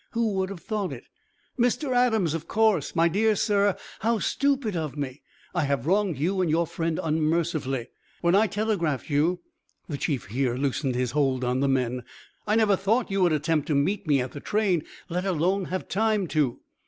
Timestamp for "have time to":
15.65-16.61